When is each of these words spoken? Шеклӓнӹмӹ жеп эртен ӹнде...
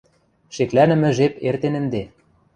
Шеклӓнӹмӹ 0.55 1.09
жеп 1.17 1.33
эртен 1.47 1.73
ӹнде... 1.79 2.03